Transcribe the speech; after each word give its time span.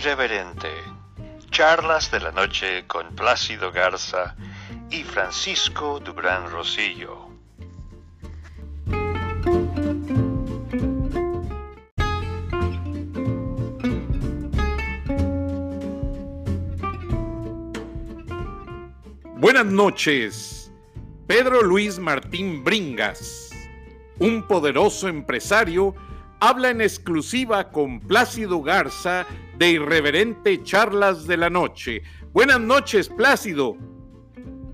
Irreverente. 0.00 0.70
Charlas 1.50 2.10
de 2.10 2.20
la 2.20 2.32
noche 2.32 2.86
con 2.86 3.14
Plácido 3.14 3.70
Garza 3.70 4.34
y 4.88 5.02
Francisco 5.02 6.00
Dubrán 6.00 6.50
Rosillo. 6.50 7.28
Buenas 19.36 19.66
noches. 19.66 20.72
Pedro 21.26 21.60
Luis 21.60 21.98
Martín 21.98 22.64
Bringas, 22.64 23.50
un 24.18 24.46
poderoso 24.48 25.08
empresario, 25.08 25.94
habla 26.40 26.70
en 26.70 26.80
exclusiva 26.80 27.70
con 27.70 28.00
Plácido 28.00 28.62
Garza 28.62 29.26
de 29.60 29.68
Irreverente 29.68 30.62
Charlas 30.64 31.26
de 31.26 31.36
la 31.36 31.50
Noche. 31.50 32.02
Buenas 32.32 32.60
noches, 32.60 33.10
Plácido. 33.10 33.74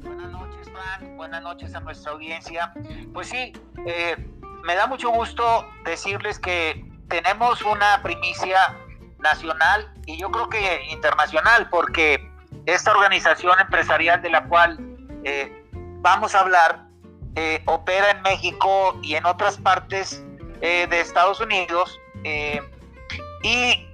Buenas 0.01 0.31
noches, 0.31 0.71
Fran. 0.71 1.17
Buenas 1.17 1.43
noches 1.43 1.75
a 1.75 1.81
nuestra 1.81 2.13
audiencia. 2.13 2.73
Pues 3.13 3.29
sí, 3.29 3.53
eh, 3.85 4.17
me 4.63 4.77
da 4.77 4.87
mucho 4.87 5.11
gusto 5.11 5.67
decirles 5.85 6.39
que 6.39 6.89
tenemos 7.09 7.63
una 7.63 8.01
primicia 8.05 8.79
nacional 9.19 9.93
y 10.07 10.19
yo 10.19 10.31
creo 10.31 10.49
que 10.49 10.85
internacional, 10.93 11.69
porque 11.69 12.31
esta 12.67 12.93
organización 12.93 13.59
empresarial 13.59 14.23
de 14.23 14.31
la 14.31 14.45
cual 14.45 14.79
eh, 15.25 15.65
vamos 16.01 16.37
a 16.37 16.41
hablar 16.43 16.87
eh, 17.35 17.61
opera 17.65 18.13
en 18.13 18.23
México 18.23 18.97
y 19.03 19.17
en 19.17 19.27
otras 19.27 19.59
partes 19.59 20.23
de 20.61 21.01
Estados 21.01 21.41
Unidos. 21.41 22.01
y 23.43 23.87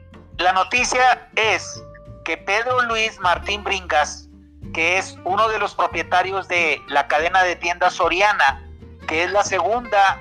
la 0.42 0.52
noticia 0.52 1.28
es 1.36 1.82
que 2.24 2.36
Pedro 2.36 2.82
Luis 2.82 3.18
Martín 3.20 3.62
Bringas, 3.62 4.28
que 4.74 4.98
es 4.98 5.16
uno 5.24 5.48
de 5.48 5.58
los 5.58 5.74
propietarios 5.74 6.48
de 6.48 6.80
la 6.88 7.06
cadena 7.06 7.42
de 7.42 7.56
tiendas 7.56 7.94
Soriana, 7.94 8.62
que 9.06 9.24
es 9.24 9.30
la 9.30 9.44
segunda 9.44 10.20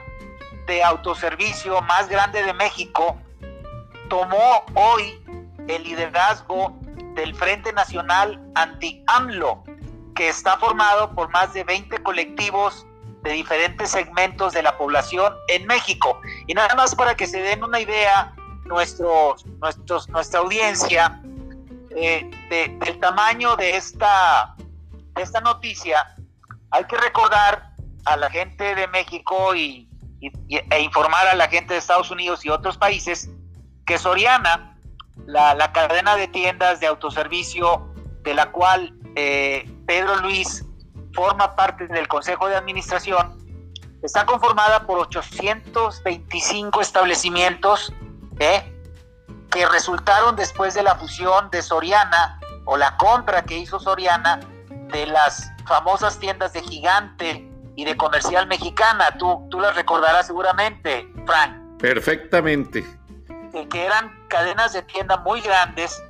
de 0.68 0.84
autoservicio 0.84 1.82
más 1.82 2.08
grande 2.08 2.44
de 2.44 2.54
México, 2.54 3.18
tomó 4.10 4.64
hoy 4.76 5.24
el 5.68 5.84
liderazgo 5.84 6.78
del 7.16 7.34
Frente 7.36 7.74
Nacional 7.74 8.40
Anti-AMLO, 8.56 9.64
que 10.16 10.30
está 10.30 10.58
formado 10.58 11.16
por 11.16 11.30
más 11.30 11.54
de 11.54 11.64
20 11.64 11.98
colectivos 12.04 12.86
de 13.24 13.32
diferentes 13.32 13.90
segmentos 13.92 14.54
de 14.54 14.64
la 14.64 14.78
población 14.78 15.34
en 15.48 15.66
México. 15.66 16.20
Y 16.48 16.54
nada 16.54 16.76
más 16.76 16.96
para 16.96 17.16
que 17.16 17.28
se 17.28 17.42
den 17.42 17.64
una 17.64 17.80
idea 17.80 18.34
nuestros, 18.72 19.46
nuestros, 19.46 20.08
nuestra 20.10 20.40
audiencia 20.40 21.22
eh, 21.96 22.30
del 22.50 23.00
tamaño 23.00 23.58
de 23.58 23.76
esta, 23.76 24.56
esta 25.18 25.42
noticia, 25.42 26.16
hay 26.72 26.86
que 26.86 26.96
recordar 26.96 27.76
a 28.06 28.16
la 28.16 28.30
gente 28.30 28.74
de 28.76 28.88
México 28.88 29.54
y, 29.54 29.90
e 30.22 30.82
informar 30.82 31.28
a 31.28 31.36
la 31.36 31.50
gente 31.50 31.74
de 31.74 31.80
Estados 31.80 32.10
Unidos 32.12 32.46
y 32.46 32.50
otros 32.50 32.78
países 32.78 33.30
que 33.86 33.98
Soriana, 33.98 34.78
la, 35.26 35.72
cadena 35.74 36.16
de 36.16 36.30
tiendas 36.30 36.80
de 36.80 36.88
autoservicio 36.88 37.94
de 38.24 38.34
la 38.34 38.52
cual 38.52 38.94
eh, 39.16 39.70
Pedro 39.86 40.16
Luis 40.22 40.66
forma 41.14 41.56
parte 41.58 41.88
del 41.88 42.08
Consejo 42.08 42.48
de 42.48 42.56
Administración, 42.56 43.38
está 44.02 44.26
conformada 44.26 44.88
por 44.88 44.98
825 45.00 46.80
establecimientos 46.80 47.94
¿eh? 48.42 48.72
que 49.52 49.68
resultaron 49.68 50.36
después 50.36 50.74
de 50.74 50.84
la 50.84 50.96
fusión 50.96 51.50
de 51.52 51.62
Soriana 51.62 52.40
o 52.66 52.78
la 52.78 52.98
compra 52.98 53.44
que 53.44 53.58
hizo 53.58 53.80
Soriana 53.80 54.40
de 54.92 55.06
las 55.06 55.52
famosas 55.68 56.18
tiendas 56.20 56.54
de 56.54 56.62
Gigante 56.62 57.48
y 57.76 57.86
de 57.86 57.96
Comercial 57.98 58.48
Mexicana. 58.48 59.16
Tú, 59.18 59.48
tú 59.50 59.60
las 59.60 59.76
recordarás 59.76 60.28
seguramente, 60.28 61.12
Frank. 61.26 61.78
Perfectamente. 61.80 62.86
Que 63.70 63.86
eran 63.86 64.28
cadenas 64.30 64.74
de 64.74 64.82
tienda 64.84 65.18
muy 65.18 65.42
grandes, 65.42 66.02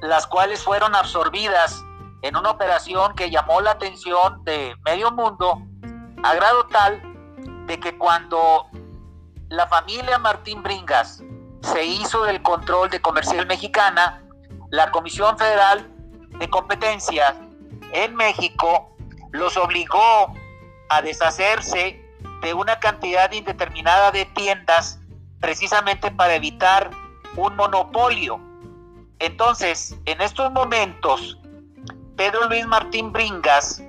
las 0.00 0.26
cuales 0.26 0.62
fueron 0.62 0.94
absorbidas 0.94 1.82
en 2.22 2.36
una 2.36 2.50
operación 2.50 3.14
que 3.14 3.30
llamó 3.30 3.60
la 3.60 3.72
atención 3.72 4.42
de 4.44 4.74
medio 4.84 5.10
mundo, 5.12 5.62
a 6.22 6.34
grado 6.34 6.66
tal 6.68 7.02
de 7.66 7.78
que 7.78 7.96
cuando 7.98 8.66
la 9.48 9.66
familia 9.66 10.18
Martín 10.18 10.62
Bringas 10.62 11.22
se 11.72 11.84
hizo 11.84 12.24
del 12.24 12.42
control 12.42 12.90
de 12.90 13.00
Comercial 13.00 13.46
Mexicana, 13.46 14.22
la 14.70 14.90
Comisión 14.90 15.36
Federal 15.36 15.88
de 16.38 16.48
Competencia 16.48 17.36
en 17.92 18.14
México 18.14 18.96
los 19.32 19.56
obligó 19.56 20.34
a 20.88 21.02
deshacerse 21.02 22.02
de 22.42 22.54
una 22.54 22.78
cantidad 22.78 23.30
indeterminada 23.32 24.10
de 24.10 24.24
tiendas 24.26 25.00
precisamente 25.40 26.10
para 26.10 26.34
evitar 26.34 26.90
un 27.36 27.56
monopolio. 27.56 28.40
Entonces, 29.18 29.96
en 30.04 30.20
estos 30.20 30.52
momentos, 30.52 31.38
Pedro 32.16 32.48
Luis 32.48 32.66
Martín 32.66 33.12
Bringas 33.12 33.82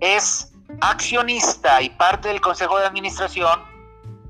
es 0.00 0.52
accionista 0.80 1.80
y 1.82 1.90
parte 1.90 2.28
del 2.28 2.40
Consejo 2.40 2.78
de 2.78 2.86
Administración 2.86 3.71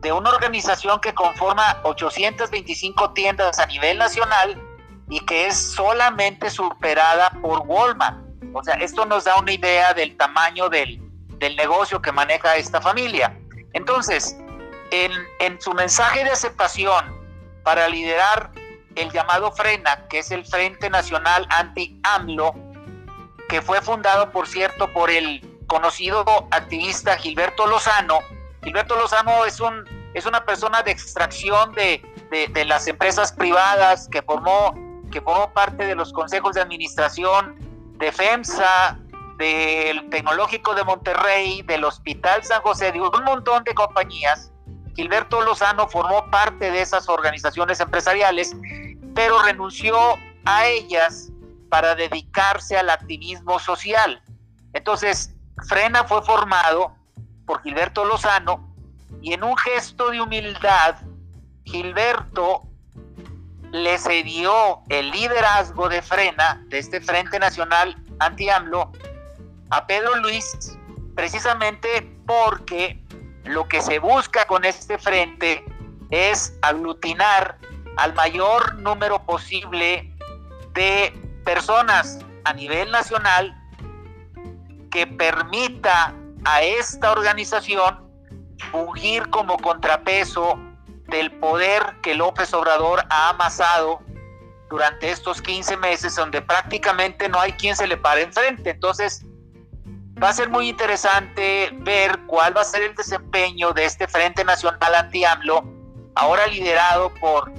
de 0.02 0.12
una 0.12 0.30
organización 0.30 1.00
que 1.00 1.14
conforma 1.14 1.78
825 1.84 3.12
tiendas 3.12 3.60
a 3.60 3.66
nivel 3.66 3.98
nacional 3.98 4.60
y 5.08 5.20
que 5.20 5.46
es 5.46 5.56
solamente 5.56 6.50
superada 6.50 7.30
por 7.40 7.60
Walmart. 7.66 8.18
O 8.52 8.62
sea, 8.64 8.74
esto 8.74 9.06
nos 9.06 9.24
da 9.24 9.38
una 9.38 9.52
idea 9.52 9.94
del 9.94 10.16
tamaño 10.16 10.68
del, 10.68 11.00
negocio 11.56 12.00
que 12.00 12.12
maneja 12.12 12.54
esta 12.56 12.80
familia. 12.80 13.36
Entonces, 13.72 14.36
en, 14.92 15.10
en 15.40 15.60
su 15.60 15.72
mensaje 15.72 16.22
de 16.22 16.30
aceptación 16.30 17.04
para 17.64 17.88
liderar 17.88 18.52
el 18.94 19.10
llamado 19.10 19.50
FRENA, 19.50 20.06
que 20.08 20.20
es 20.20 20.30
el 20.30 20.44
Frente 20.44 20.88
Nacional 20.88 21.46
Anti-AMLO, 21.50 22.54
que 23.48 23.60
fue 23.60 23.80
fundado, 23.82 24.30
por 24.30 24.46
cierto, 24.46 24.92
por 24.92 25.10
el 25.10 25.40
conocido 25.66 26.24
activista 26.52 27.16
Gilberto 27.16 27.66
Lozano, 27.66 28.20
Gilberto 28.62 28.96
Lozano 28.96 29.44
es, 29.44 29.60
un, 29.60 29.84
es 30.14 30.24
una 30.24 30.44
persona 30.44 30.82
de 30.82 30.92
extracción 30.92 31.72
de, 31.72 32.02
las 32.64 32.86
empresas 32.86 33.32
privadas 33.32 34.08
que 34.08 34.22
formó, 34.22 34.74
que 35.10 35.20
formó 35.20 35.52
parte 35.52 35.84
de 35.84 35.94
los 35.94 36.12
consejos 36.12 36.54
de 36.54 36.60
administración 36.60 37.56
de 37.98 38.12
FEMSA, 38.12 38.98
del 39.38 40.08
Tecnológico 40.10 40.74
de 40.74 40.84
Monterrey, 40.84 41.62
del 41.62 41.84
Hospital 41.84 42.44
San 42.44 42.62
José, 42.62 42.92
de 42.92 43.00
un 43.00 43.24
montón 43.24 43.64
de 43.64 43.74
compañías. 43.74 44.52
Gilberto 44.94 45.40
Lozano 45.40 45.88
formó 45.88 46.30
parte 46.30 46.70
de 46.70 46.82
esas 46.82 47.08
organizaciones 47.08 47.80
empresariales, 47.80 48.54
pero 49.14 49.42
renunció 49.42 49.96
a 50.44 50.66
ellas 50.66 51.30
para 51.68 51.94
dedicarse 51.94 52.76
al 52.76 52.90
activismo 52.90 53.58
social. 53.58 54.22
Entonces, 54.74 55.34
Frena 55.66 56.04
fue 56.04 56.22
formado 56.22 56.94
por 57.46 57.62
Gilberto 57.62 58.04
Lozano 58.04 58.72
y 59.20 59.32
en 59.32 59.44
un 59.44 59.56
gesto 59.56 60.10
de 60.10 60.20
humildad, 60.20 60.96
Gilberto 61.64 62.62
le 63.70 63.98
cedió 63.98 64.80
el 64.88 65.10
liderazgo 65.10 65.88
de 65.88 66.02
Frena, 66.02 66.62
de 66.68 66.78
este 66.78 67.00
Frente 67.00 67.38
Nacional 67.38 67.96
Anti-AMLO, 68.18 68.92
a 69.70 69.86
Pedro 69.86 70.16
Luis, 70.16 70.76
precisamente 71.14 72.14
porque 72.26 73.02
lo 73.44 73.66
que 73.68 73.80
se 73.80 73.98
busca 73.98 74.46
con 74.46 74.64
este 74.64 74.98
frente 74.98 75.64
es 76.10 76.56
aglutinar 76.62 77.58
al 77.96 78.14
mayor 78.14 78.74
número 78.76 79.24
posible 79.24 80.14
de 80.74 81.12
personas 81.44 82.18
a 82.44 82.52
nivel 82.52 82.90
nacional 82.90 83.58
que 84.90 85.06
permita 85.06 86.14
a 86.44 86.62
esta 86.62 87.12
organización 87.12 88.10
fungir 88.70 89.28
como 89.30 89.56
contrapeso 89.58 90.58
del 91.08 91.30
poder 91.38 91.82
que 92.02 92.14
López 92.14 92.52
Obrador 92.54 93.04
ha 93.10 93.30
amasado 93.30 94.00
durante 94.70 95.10
estos 95.10 95.42
15 95.42 95.76
meses 95.76 96.14
donde 96.16 96.40
prácticamente 96.40 97.28
no 97.28 97.38
hay 97.38 97.52
quien 97.52 97.76
se 97.76 97.86
le 97.86 97.96
pare 97.96 98.22
enfrente. 98.22 98.70
Entonces, 98.70 99.24
va 100.22 100.30
a 100.30 100.32
ser 100.32 100.48
muy 100.48 100.68
interesante 100.68 101.70
ver 101.80 102.18
cuál 102.26 102.56
va 102.56 102.62
a 102.62 102.64
ser 102.64 102.82
el 102.82 102.94
desempeño 102.94 103.72
de 103.72 103.84
este 103.84 104.08
Frente 104.08 104.44
Nacional 104.44 104.94
Anti-AMLO, 104.94 105.64
ahora 106.14 106.46
liderado 106.46 107.12
por 107.20 107.52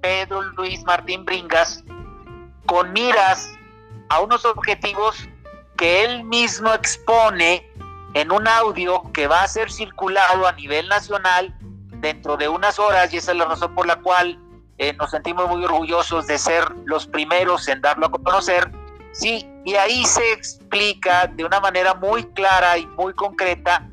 Pedro 0.00 0.42
Luis 0.42 0.82
Martín 0.84 1.24
Bringas, 1.24 1.84
con 2.66 2.92
miras 2.92 3.52
a 4.08 4.20
unos 4.20 4.44
objetivos 4.44 5.28
que 5.76 6.04
él 6.04 6.24
mismo 6.24 6.72
expone 6.72 7.68
en 8.14 8.30
un 8.30 8.46
audio 8.46 9.02
que 9.12 9.26
va 9.26 9.42
a 9.42 9.48
ser 9.48 9.70
circulado 9.70 10.46
a 10.46 10.52
nivel 10.52 10.88
nacional 10.88 11.54
dentro 12.00 12.36
de 12.36 12.48
unas 12.48 12.78
horas 12.78 13.12
y 13.12 13.16
esa 13.16 13.32
es 13.32 13.38
la 13.38 13.46
razón 13.46 13.74
por 13.74 13.86
la 13.86 13.96
cual 13.96 14.38
eh, 14.78 14.92
nos 14.94 15.10
sentimos 15.10 15.48
muy 15.48 15.64
orgullosos 15.64 16.26
de 16.26 16.38
ser 16.38 16.64
los 16.84 17.06
primeros 17.06 17.66
en 17.68 17.80
darlo 17.80 18.06
a 18.06 18.10
conocer. 18.10 18.70
Sí, 19.12 19.48
y 19.64 19.74
ahí 19.74 20.04
se 20.04 20.32
explica 20.32 21.26
de 21.28 21.44
una 21.44 21.60
manera 21.60 21.94
muy 21.94 22.24
clara 22.24 22.76
y 22.78 22.86
muy 22.86 23.12
concreta 23.14 23.88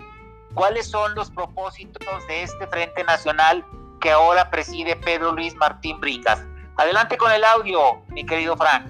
cuáles 0.54 0.88
son 0.88 1.14
los 1.16 1.30
propósitos 1.30 2.28
de 2.28 2.44
este 2.44 2.68
Frente 2.68 3.04
Nacional 3.04 3.66
que 4.02 4.12
ahora 4.12 4.50
preside 4.50 4.96
Pedro 4.96 5.32
Luis 5.32 5.56
Martín 5.56 6.00
Bringas. 6.00 6.44
Adelante 6.78 7.18
con 7.18 7.32
el 7.32 7.44
audio, 7.44 8.02
mi 8.10 8.26
querido 8.26 8.58
Frank. 8.58 8.88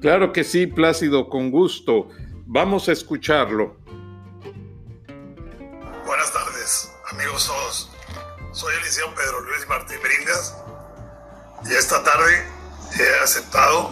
Claro 0.00 0.32
que 0.32 0.44
sí, 0.44 0.66
Plácido, 0.66 1.28
con 1.28 1.50
gusto. 1.50 2.08
Vamos 2.50 2.88
a 2.88 2.92
escucharlo. 2.92 3.76
Buenas 6.06 6.32
tardes, 6.32 6.90
amigos 7.10 7.46
todos. 7.46 7.90
Soy 8.52 8.72
el 8.72 8.78
licenciado 8.78 9.14
Pedro 9.14 9.42
Luis 9.42 9.68
Martín 9.68 9.98
Bringas 10.02 10.56
y 11.66 11.74
esta 11.74 12.02
tarde 12.02 12.42
he 12.98 13.22
aceptado 13.22 13.90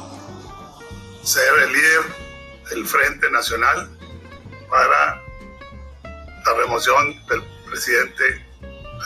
ser 1.23 1.53
el 1.65 1.73
líder 1.75 2.01
del 2.71 2.87
Frente 2.87 3.31
Nacional 3.31 3.91
para 4.71 5.23
la 6.03 6.55
remoción 6.57 7.27
del 7.27 7.43
presidente 7.69 8.43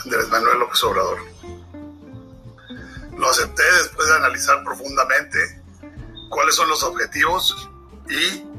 Andrés 0.05 0.29
Manuel 0.29 0.59
López 0.59 0.81
Obrador. 0.85 1.19
Lo 3.17 3.29
acepté 3.29 3.63
después 3.83 4.07
de 4.07 4.15
analizar 4.15 4.63
profundamente 4.63 5.61
cuáles 6.29 6.55
son 6.55 6.69
los 6.69 6.83
objetivos 6.83 7.69
y 8.07 8.50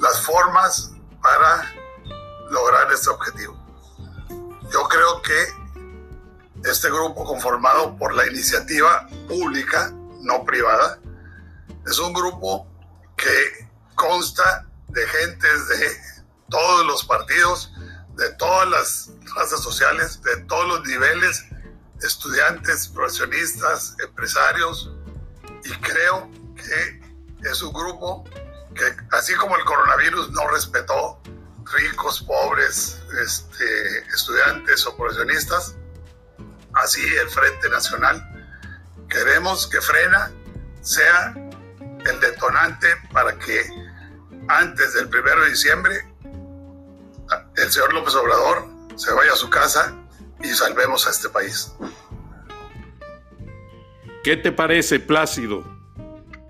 las 0.00 0.20
formas 0.24 0.92
para 1.22 1.72
lograr 2.50 2.90
este 2.92 3.10
objetivo. 3.10 3.56
Yo 4.72 4.82
creo 4.88 5.22
que 5.22 6.68
este 6.68 6.88
grupo 6.88 7.24
conformado 7.24 7.96
por 7.96 8.14
la 8.14 8.26
iniciativa 8.26 9.08
pública, 9.28 9.92
no 10.20 10.44
privada, 10.44 10.98
es 11.86 11.98
un 11.98 12.12
grupo 12.12 12.66
que 13.16 13.68
consta 13.94 14.66
de 14.88 15.06
gentes 15.06 15.68
de 15.68 15.96
todos 16.50 16.86
los 16.86 17.04
partidos, 17.04 17.72
de 18.16 18.30
todas 18.34 18.68
las 18.68 19.10
razas 19.36 19.62
sociales, 19.62 20.20
de 20.22 20.36
todos 20.44 20.66
los 20.66 20.86
niveles, 20.86 21.44
estudiantes, 22.02 22.88
profesionistas, 22.88 23.94
empresarios, 24.02 24.90
y 25.64 25.70
creo 25.80 26.30
que 26.54 27.48
es 27.48 27.62
un 27.62 27.72
grupo 27.72 28.24
que, 28.76 28.96
así 29.12 29.34
como 29.34 29.56
el 29.56 29.64
coronavirus 29.64 30.30
no 30.30 30.46
respetó 30.48 31.20
ricos, 31.74 32.22
pobres, 32.22 33.02
este, 33.22 33.98
estudiantes 34.14 34.86
o 34.86 34.96
profesionistas, 34.96 35.74
así 36.74 37.02
el 37.16 37.28
Frente 37.28 37.68
Nacional 37.68 38.22
queremos 39.08 39.66
que 39.66 39.80
frena 39.80 40.30
sea 40.82 41.34
el 42.04 42.20
detonante 42.20 42.88
para 43.12 43.36
que 43.38 43.62
antes 44.48 44.94
del 44.94 45.08
primero 45.08 45.42
de 45.42 45.50
diciembre 45.50 46.14
el 47.56 47.72
señor 47.72 47.92
López 47.92 48.14
Obrador 48.14 48.66
se 48.96 49.12
vaya 49.12 49.32
a 49.32 49.36
su 49.36 49.50
casa 49.50 49.96
y 50.42 50.48
salvemos 50.48 51.06
a 51.06 51.10
este 51.10 51.28
país. 51.28 51.72
¿Qué 54.22 54.36
te 54.36 54.52
parece, 54.52 55.00
Plácido? 55.00 55.75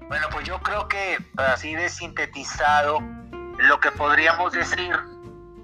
Bueno, 0.09 0.29
pues 0.31 0.47
yo 0.47 0.61
creo 0.61 0.87
que 0.87 1.19
así 1.37 1.75
de 1.75 1.89
sintetizado, 1.89 3.01
lo 3.59 3.81
que 3.81 3.91
podríamos 3.91 4.53
decir 4.53 4.97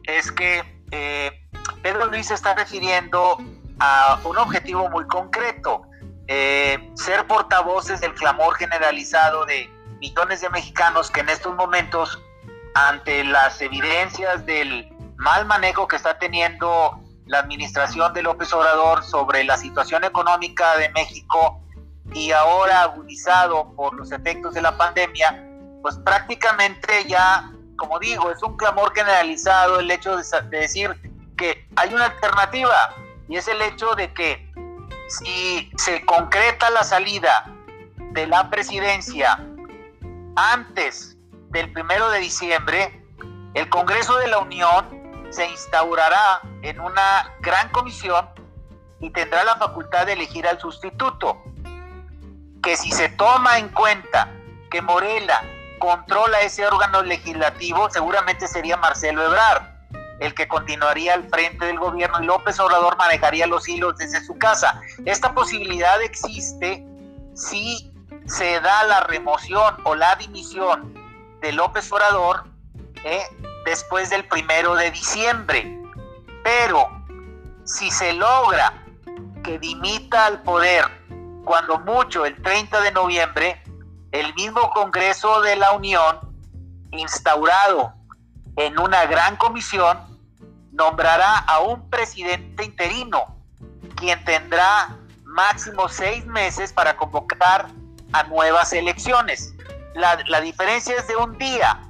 es 0.04 0.32
que 0.32 0.62
eh, 0.90 1.48
Pedro 1.82 2.06
Luis 2.06 2.30
está 2.30 2.54
refiriendo 2.54 3.38
a 3.78 4.18
un 4.24 4.36
objetivo 4.38 4.88
muy 4.90 5.06
concreto, 5.06 5.82
eh, 6.26 6.90
ser 6.94 7.24
portavoces 7.26 8.00
del 8.00 8.14
clamor 8.14 8.54
generalizado 8.56 9.46
de 9.46 9.70
millones 10.00 10.40
de 10.40 10.50
mexicanos 10.50 11.10
que 11.10 11.20
en 11.20 11.28
estos 11.28 11.54
momentos, 11.54 12.20
ante 12.74 13.22
las 13.22 13.60
evidencias 13.60 14.44
del 14.44 14.92
mal 15.16 15.46
manejo 15.46 15.86
que 15.86 15.94
está 15.94 16.18
teniendo 16.18 16.98
la 17.26 17.38
administración 17.38 18.12
de 18.12 18.22
López 18.22 18.52
Obrador 18.52 19.04
sobre 19.04 19.44
la 19.44 19.56
situación 19.56 20.02
económica 20.02 20.76
de 20.78 20.88
México 20.88 21.62
y 22.14 22.32
ahora 22.32 22.82
agudizado 22.82 23.72
por 23.74 23.94
los 23.94 24.12
efectos 24.12 24.54
de 24.54 24.62
la 24.62 24.76
pandemia, 24.76 25.44
pues 25.82 25.96
prácticamente 25.98 27.04
ya, 27.06 27.50
como 27.76 27.98
digo, 27.98 28.30
es 28.30 28.42
un 28.42 28.56
clamor 28.56 28.92
generalizado 28.94 29.80
el 29.80 29.90
hecho 29.90 30.16
de, 30.16 30.24
decir 30.50 30.90
que 31.36 31.66
hay 31.76 31.92
una 31.92 32.06
alternativa 32.06 32.94
y 33.28 33.36
es 33.36 33.48
el 33.48 33.60
hecho 33.62 33.94
de 33.94 34.12
que 34.12 34.52
si 35.08 35.70
se 35.76 36.04
concreta 36.04 36.70
la 36.70 36.84
salida 36.84 37.46
de 38.12 38.26
la 38.26 38.48
presidencia 38.50 39.38
antes 40.36 41.16
del 41.50 41.72
primero 41.72 42.10
de 42.10 42.20
diciembre, 42.20 43.02
el 43.54 43.68
Congreso 43.68 44.16
de 44.16 44.28
la 44.28 44.38
Unión 44.38 45.02
se 45.30 45.48
instaurará 45.48 46.40
en 46.62 46.80
una 46.80 47.34
gran 47.40 47.68
comisión 47.70 48.26
y 49.00 49.10
tendrá 49.10 49.44
la 49.44 49.56
facultad 49.56 50.06
de 50.06 50.12
elegir 50.12 50.46
al 50.46 50.60
sustituto. 50.60 51.42
Que 52.62 52.76
si 52.76 52.92
se 52.92 53.08
toma 53.10 53.58
en 53.58 53.68
cuenta 53.70 54.30
que 54.70 54.80
Morela 54.80 55.42
controla 55.78 56.40
ese 56.40 56.66
órgano 56.66 57.02
legislativo, 57.02 57.90
seguramente 57.90 58.46
sería 58.46 58.76
Marcelo 58.76 59.24
Ebrard, 59.24 59.64
el 60.20 60.32
que 60.34 60.46
continuaría 60.46 61.14
al 61.14 61.28
frente 61.28 61.66
del 61.66 61.78
gobierno 61.78 62.22
y 62.22 62.26
López 62.26 62.60
Obrador 62.60 62.96
manejaría 62.96 63.48
los 63.48 63.68
hilos 63.68 63.96
desde 63.98 64.24
su 64.24 64.38
casa. 64.38 64.80
Esta 65.04 65.34
posibilidad 65.34 66.00
existe 66.02 66.86
si 67.34 67.92
se 68.26 68.60
da 68.60 68.84
la 68.84 69.00
remoción 69.00 69.76
o 69.84 69.96
la 69.96 70.14
dimisión 70.16 70.94
de 71.40 71.52
López 71.52 71.90
Obrador 71.90 72.44
¿eh? 73.04 73.24
después 73.64 74.10
del 74.10 74.24
primero 74.28 74.76
de 74.76 74.90
diciembre. 74.92 75.78
Pero 76.44 76.88
si 77.64 77.90
se 77.90 78.12
logra 78.12 78.72
que 79.42 79.58
dimita 79.58 80.26
al 80.26 80.42
poder 80.42 80.84
cuando 81.44 81.78
mucho 81.80 82.24
el 82.24 82.40
30 82.40 82.80
de 82.80 82.92
noviembre, 82.92 83.62
el 84.12 84.34
mismo 84.34 84.70
Congreso 84.70 85.40
de 85.40 85.56
la 85.56 85.72
Unión, 85.72 86.18
instaurado 86.92 87.94
en 88.56 88.78
una 88.78 89.06
gran 89.06 89.36
comisión, 89.36 89.98
nombrará 90.72 91.38
a 91.38 91.60
un 91.60 91.88
presidente 91.90 92.64
interino, 92.64 93.36
quien 93.96 94.22
tendrá 94.24 94.96
máximo 95.24 95.88
seis 95.88 96.24
meses 96.26 96.72
para 96.72 96.96
convocar 96.96 97.68
a 98.12 98.22
nuevas 98.24 98.72
elecciones. 98.72 99.54
La, 99.94 100.18
la 100.26 100.40
diferencia 100.40 100.96
es 100.96 101.06
de 101.08 101.16
un 101.16 101.36
día. 101.38 101.80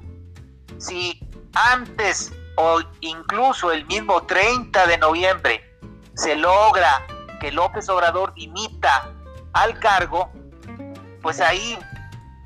Si 0.78 1.21
antes 1.54 2.32
o 2.56 2.80
incluso 3.00 3.73
el 3.73 3.87
mismo 3.87 4.23
30 4.23 4.87
de 4.87 4.99
noviembre 4.99 5.78
se 6.14 6.37
logra 6.37 7.06
que 7.40 7.50
López 7.50 7.88
Obrador 7.88 8.35
dimita 8.35 9.11
al 9.52 9.78
cargo, 9.78 10.30
pues 11.23 11.40
ahí 11.40 11.78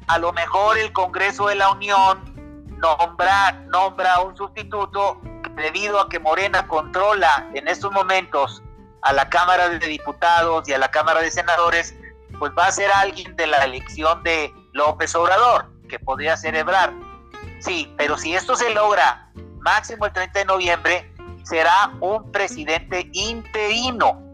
a 0.08 0.18
lo 0.18 0.32
mejor 0.32 0.78
el 0.78 0.92
Congreso 0.92 1.48
de 1.48 1.56
la 1.56 1.70
Unión 1.70 2.34
nombra, 2.78 3.52
nombra 3.68 4.20
un 4.20 4.36
sustituto 4.36 5.20
debido 5.56 6.00
a 6.00 6.08
que 6.08 6.18
Morena 6.18 6.66
controla 6.66 7.48
en 7.54 7.66
estos 7.68 7.90
momentos 7.92 8.62
a 9.02 9.12
la 9.12 9.28
Cámara 9.28 9.68
de 9.68 9.86
Diputados 9.86 10.68
y 10.68 10.72
a 10.72 10.78
la 10.78 10.90
Cámara 10.90 11.20
de 11.20 11.30
Senadores, 11.30 11.94
pues 12.38 12.52
va 12.58 12.66
a 12.66 12.72
ser 12.72 12.90
alguien 12.92 13.34
de 13.36 13.46
la 13.46 13.64
elección 13.64 14.22
de 14.22 14.52
López 14.72 15.14
Obrador, 15.14 15.66
que 15.88 15.98
podría 15.98 16.36
ser 16.36 16.54
Ebrard. 16.54 16.92
Sí, 17.60 17.92
pero 17.96 18.18
si 18.18 18.34
esto 18.34 18.56
se 18.56 18.70
logra 18.74 19.30
máximo 19.60 20.06
el 20.06 20.12
30 20.12 20.40
de 20.40 20.44
noviembre, 20.44 21.14
será 21.44 21.92
un 22.00 22.30
presidente 22.32 23.08
interino 23.12 24.25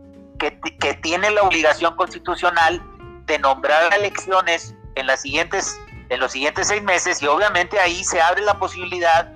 que, 0.43 0.79
que 0.79 0.95
tiene 0.95 1.31
la 1.31 1.43
obligación 1.43 1.95
constitucional 1.95 2.83
de 3.27 3.39
nombrar 3.39 3.95
elecciones 3.95 4.75
en, 4.97 5.07
las 5.07 5.23
siguientes, 5.23 5.79
en 6.09 6.19
los 6.21 6.33
siguientes 6.33 6.69
seis 6.69 6.83
meses 6.83 7.23
y 7.23 7.27
obviamente 7.27 7.79
ahí 7.79 8.03
se 8.03 8.21
abre 8.21 8.43
la 8.43 8.59
posibilidad 8.59 9.33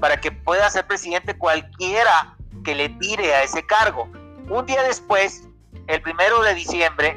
para 0.00 0.20
que 0.20 0.30
pueda 0.30 0.68
ser 0.70 0.86
presidente 0.86 1.36
cualquiera 1.36 2.36
que 2.64 2.74
le 2.74 2.90
tire 2.90 3.34
a 3.34 3.42
ese 3.42 3.64
cargo. 3.64 4.08
Un 4.48 4.66
día 4.66 4.82
después, 4.82 5.48
el 5.86 6.02
primero 6.02 6.42
de 6.42 6.54
diciembre, 6.54 7.16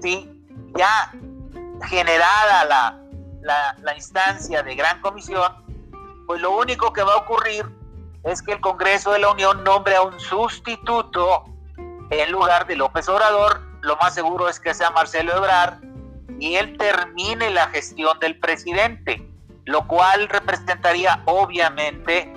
¿sí? 0.00 0.30
ya 0.76 1.12
generada 1.88 2.64
la, 2.64 3.76
la, 3.82 3.94
instancia 3.96 4.62
de 4.62 4.74
gran 4.74 5.00
comisión, 5.00 5.52
pues 6.26 6.40
lo 6.40 6.56
único 6.56 6.92
que 6.92 7.02
va 7.02 7.14
a 7.14 7.16
ocurrir 7.16 7.64
es 8.24 8.42
que 8.42 8.52
el 8.52 8.60
Congreso 8.60 9.12
de 9.12 9.20
la 9.20 9.30
Unión 9.30 9.62
nombre 9.62 9.94
a 9.94 10.02
un 10.02 10.18
sustituto 10.18 11.44
en 12.10 12.32
lugar 12.32 12.66
de 12.66 12.76
López 12.76 13.08
Obrador. 13.08 13.60
Lo 13.82 13.96
más 13.96 14.14
seguro 14.14 14.48
es 14.48 14.58
que 14.60 14.74
sea 14.74 14.90
Marcelo 14.90 15.36
Ebrard 15.36 15.78
y 16.38 16.56
él 16.56 16.76
termine 16.76 17.50
la 17.50 17.68
gestión 17.68 18.18
del 18.18 18.38
presidente, 18.38 19.26
lo 19.64 19.86
cual 19.86 20.28
representaría 20.28 21.22
obviamente 21.26 22.32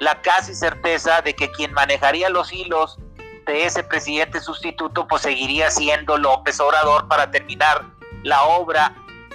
la 0.00 0.20
casi 0.22 0.54
certeza 0.54 1.20
de 1.22 1.34
que 1.34 1.50
quien 1.50 1.72
manejaría 1.72 2.28
los 2.28 2.52
hilos 2.52 2.98
de 3.46 3.66
ese 3.66 3.82
presidente 3.82 4.40
sustituto, 4.40 5.06
pues 5.06 5.22
seguiría 5.22 5.70
siendo 5.70 6.16
López 6.16 6.60
Obrador 6.60 7.08
para 7.08 7.30
terminar 7.30 7.84
la 8.22 8.42
obra 8.44 8.94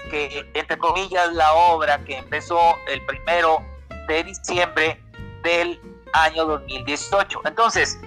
que, 0.10 0.50
entre 0.54 0.78
comillas, 0.78 1.34
la 1.34 1.54
obra 1.54 2.04
que 2.06 2.18
empezó 2.18 2.60
el 2.88 3.06
primero 3.06 3.62
de 4.08 4.24
diciembre 4.24 5.04
del 5.44 5.82
año 6.14 6.46
2018. 6.46 7.42
Entonces, 7.46 8.00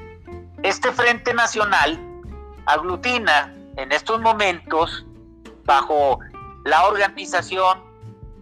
este 0.63 0.93
Frente 0.93 1.33
Nacional 1.35 1.99
aglutina 2.67 3.55
en 3.77 3.93
estos 3.93 4.21
momentos, 4.21 5.05
bajo 5.65 6.19
la 6.65 6.87
organización 6.87 7.83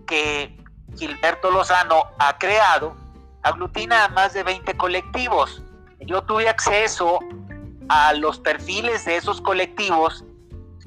que 0.07 0.57
Gilberto 0.97 1.51
Lozano 1.51 2.05
ha 2.19 2.37
creado, 2.39 2.97
aglutina 3.43 4.05
a 4.05 4.09
más 4.09 4.33
de 4.33 4.43
20 4.43 4.77
colectivos. 4.77 5.63
Yo 6.01 6.23
tuve 6.23 6.49
acceso 6.49 7.21
a 7.89 8.13
los 8.15 8.39
perfiles 8.41 9.05
de 9.05 9.17
esos 9.17 9.41
colectivos 9.41 10.25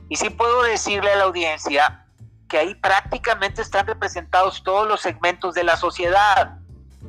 y 0.09 0.17
sí 0.17 0.29
puedo 0.29 0.63
decirle 0.63 1.11
a 1.11 1.15
la 1.15 1.23
audiencia 1.23 2.05
que 2.49 2.57
ahí 2.57 2.75
prácticamente 2.75 3.61
están 3.61 3.87
representados 3.87 4.61
todos 4.63 4.87
los 4.87 4.99
segmentos 4.99 5.55
de 5.55 5.63
la 5.63 5.77
sociedad. 5.77 6.57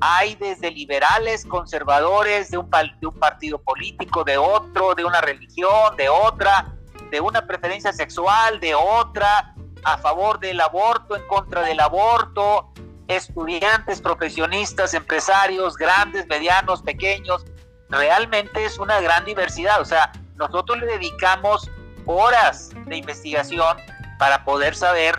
Hay 0.04 0.34
desde 0.34 0.72
liberales, 0.72 1.46
conservadores, 1.46 2.50
de 2.50 2.58
un, 2.58 2.68
de 3.00 3.06
un 3.06 3.14
partido 3.20 3.62
político, 3.62 4.24
de 4.24 4.36
otro, 4.36 4.96
de 4.96 5.04
una 5.04 5.20
religión, 5.20 5.96
de 5.96 6.08
otra, 6.08 6.74
de 7.12 7.20
una 7.20 7.46
preferencia 7.46 7.92
sexual, 7.92 8.58
de 8.58 8.74
otra, 8.74 9.54
a 9.84 9.98
favor 9.98 10.40
del 10.40 10.60
aborto, 10.60 11.14
en 11.14 11.24
contra 11.28 11.62
del 11.62 11.78
aborto, 11.78 12.72
estudiantes, 13.06 14.00
profesionistas, 14.00 14.92
empresarios, 14.92 15.76
grandes, 15.76 16.26
medianos, 16.26 16.82
pequeños. 16.82 17.44
Realmente 17.88 18.64
es 18.64 18.80
una 18.80 19.00
gran 19.00 19.24
diversidad. 19.24 19.80
O 19.80 19.84
sea, 19.84 20.10
nosotros 20.34 20.80
le 20.80 20.86
dedicamos 20.86 21.70
horas 22.06 22.70
de 22.86 22.96
investigación 22.96 23.76
para 24.18 24.44
poder 24.44 24.74
saber 24.74 25.14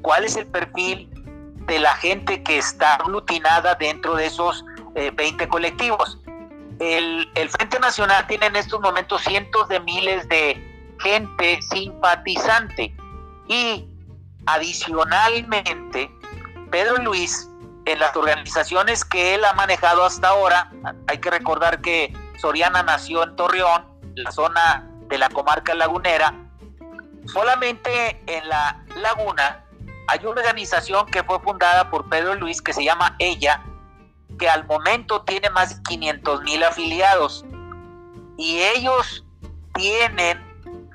cuál 0.00 0.24
es 0.24 0.36
el 0.36 0.46
perfil 0.46 1.07
de 1.68 1.78
la 1.78 1.94
gente 1.96 2.42
que 2.42 2.58
está 2.58 2.94
aglutinada 2.94 3.74
dentro 3.76 4.16
de 4.16 4.26
esos 4.26 4.64
20 4.94 5.44
eh, 5.44 5.48
colectivos. 5.48 6.18
El, 6.80 7.30
el, 7.34 7.48
Frente 7.50 7.78
Nacional 7.78 8.26
tiene 8.26 8.46
en 8.46 8.56
estos 8.56 8.80
momentos 8.80 9.22
cientos 9.22 9.68
de 9.68 9.78
miles 9.80 10.28
de 10.28 10.96
gente 11.00 11.60
simpatizante 11.62 12.94
y 13.48 13.86
adicionalmente 14.46 16.10
Pedro 16.70 16.96
Luis 16.98 17.48
en 17.84 17.98
las 17.98 18.14
organizaciones 18.16 19.04
que 19.04 19.34
él 19.34 19.44
ha 19.44 19.52
manejado 19.54 20.04
hasta 20.04 20.28
ahora, 20.28 20.70
hay 21.06 21.18
que 21.18 21.30
recordar 21.30 21.80
que 21.80 22.12
Soriana 22.38 22.82
nació 22.82 23.22
en 23.22 23.34
Torreón, 23.36 23.86
la 24.14 24.30
zona 24.30 24.86
de 25.08 25.18
la 25.18 25.30
comarca 25.30 25.74
lagunera, 25.74 26.34
solamente 27.26 28.22
en 28.26 28.48
la 28.48 28.84
laguna 28.96 29.64
hay 30.08 30.20
una 30.20 30.40
organización 30.40 31.06
que 31.06 31.22
fue 31.22 31.38
fundada 31.40 31.90
por 31.90 32.08
Pedro 32.08 32.34
Luis 32.34 32.62
que 32.62 32.72
se 32.72 32.82
llama 32.82 33.14
Ella, 33.18 33.62
que 34.38 34.48
al 34.48 34.66
momento 34.66 35.22
tiene 35.22 35.50
más 35.50 35.76
de 35.76 35.82
500 35.82 36.42
mil 36.42 36.64
afiliados. 36.64 37.44
Y 38.38 38.58
ellos 38.60 39.24
tienen 39.74 40.42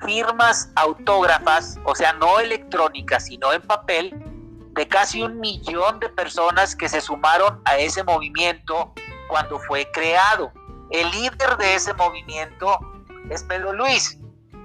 firmas 0.04 0.70
autógrafas, 0.74 1.78
o 1.84 1.94
sea, 1.94 2.12
no 2.14 2.40
electrónicas, 2.40 3.26
sino 3.26 3.52
en 3.52 3.62
papel, 3.62 4.12
de 4.72 4.88
casi 4.88 5.22
un 5.22 5.38
millón 5.38 6.00
de 6.00 6.08
personas 6.08 6.74
que 6.74 6.88
se 6.88 7.00
sumaron 7.00 7.62
a 7.64 7.78
ese 7.78 8.02
movimiento 8.02 8.92
cuando 9.28 9.60
fue 9.60 9.88
creado. 9.92 10.52
El 10.90 11.08
líder 11.12 11.56
de 11.58 11.76
ese 11.76 11.94
movimiento 11.94 12.76
es 13.30 13.44
Pedro 13.44 13.72
Luis. 13.72 14.18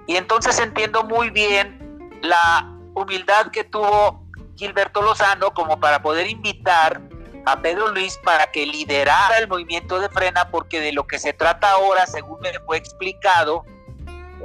Y 0.08 0.15
entonces 0.15 0.58
entiendo 0.58 1.03
muy 1.03 1.29
bien 1.29 2.20
la 2.24 2.68
humildad 2.96 3.51
que 3.51 3.63
tuvo 3.63 4.28
Gilberto 4.60 5.01
Lozano 5.01 5.51
como 5.54 5.80
para 5.80 6.01
poder 6.01 6.28
invitar 6.28 7.01
a 7.46 7.62
Pedro 7.62 7.88
Luis 7.88 8.20
para 8.25 8.51
que 8.51 8.66
liderara 8.66 9.38
el 9.38 9.48
movimiento 9.48 10.00
de 10.00 10.10
frena, 10.10 10.50
porque 10.51 10.82
de 10.82 10.92
lo 10.92 11.08
que 11.08 11.18
se 11.18 11.32
trata 11.32 11.72
ahora, 11.72 12.06
según 12.06 12.42
me 12.42 12.51
fue 12.66 12.78
explicado, 12.78 13.63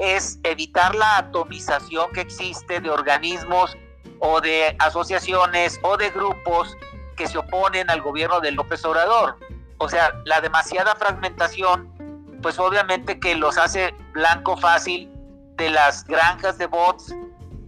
es 0.01 0.39
evitar 0.45 0.95
la 0.95 1.19
atomización 1.19 2.13
que 2.13 2.21
existe 2.21 2.81
de 2.81 2.91
organismos 2.91 3.77
o 4.21 4.41
de 4.41 4.77
asociaciones 4.79 5.81
o 5.83 5.97
de 5.97 6.11
grupos 6.11 6.77
que 7.17 7.27
se 7.27 7.39
oponen 7.39 7.91
al 7.91 8.01
gobierno 8.01 8.41
de 8.41 8.53
López 8.53 8.85
Obrador. 8.85 9.37
O 9.79 9.89
sea, 9.89 10.13
la 10.25 10.41
demasiada 10.41 10.95
fragmentación, 10.95 12.39
pues 12.41 12.61
obviamente 12.61 13.19
que 13.19 13.35
los 13.35 13.59
hace 13.59 13.93
blanco 14.13 14.57
fácil 14.57 15.11
de 15.57 15.71
las 15.71 16.05
granjas 16.05 16.57
de 16.59 16.67
bots 16.67 17.13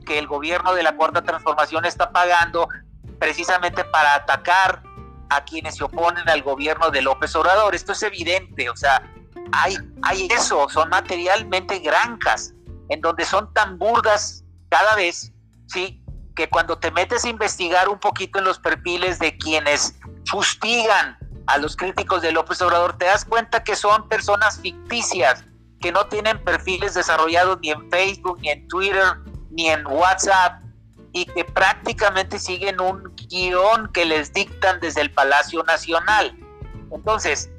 que 0.07 0.19
el 0.19 0.27
gobierno 0.27 0.73
de 0.73 0.83
la 0.83 0.97
Cuarta 0.97 1.23
Transformación 1.23 1.85
está 1.85 2.11
pagando 2.11 2.69
precisamente 3.19 3.85
para 3.85 4.15
atacar 4.15 4.83
a 5.29 5.45
quienes 5.45 5.77
se 5.77 5.85
oponen 5.85 6.29
al 6.29 6.43
gobierno 6.43 6.91
de 6.91 7.03
López 7.03 7.35
Obrador. 7.37 7.75
Esto 7.75 7.93
es 7.93 8.03
evidente, 8.03 8.71
o 8.71 8.77
sea, 8.77 9.03
hay, 9.53 9.77
hay 10.03 10.29
eso, 10.31 10.69
son 10.69 10.89
materialmente 10.89 11.81
granjas, 11.81 12.55
en 12.89 13.01
donde 13.01 13.25
son 13.25 13.53
tan 13.53 13.79
burdas 13.79 14.45
cada 14.69 14.95
vez, 14.95 15.33
¿sí? 15.67 16.03
Que 16.35 16.49
cuando 16.49 16.79
te 16.79 16.91
metes 16.91 17.25
a 17.25 17.29
investigar 17.29 17.89
un 17.89 17.99
poquito 17.99 18.39
en 18.39 18.45
los 18.45 18.59
perfiles 18.59 19.19
de 19.19 19.37
quienes 19.37 19.99
fustigan 20.31 21.19
a 21.47 21.59
los 21.59 21.77
críticos 21.77 22.23
de 22.23 22.33
López 22.33 22.61
Obrador, 22.63 22.97
te 22.97 23.07
das 23.07 23.25
cuenta 23.25 23.65
que 23.65 23.77
son 23.77 24.09
personas 24.09 24.61
ficticias, 24.61 25.45
que 25.81 25.93
no 25.93 26.07
tienen 26.07 26.43
perfiles 26.45 26.95
desarrollados 26.95 27.59
ni 27.61 27.71
en 27.71 27.91
Facebook, 27.91 28.39
ni 28.41 28.51
en 28.51 28.67
Twitter, 28.69 29.05
ni 29.57 29.69
en 29.69 29.87
WhatsApp 29.87 30.61
y 31.13 31.25
que 31.25 31.45
prácticamente 31.45 32.39
siguen 32.39 32.81
un 32.81 33.15
guion 33.29 33.91
que 33.93 34.05
les 34.05 34.33
dictan 34.33 34.79
desde 34.81 35.01
el 35.01 35.11
Palacio 35.11 35.63
Nacional. 35.65 36.39
Entonces, 36.93 37.51